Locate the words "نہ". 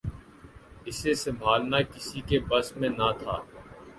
2.89-3.11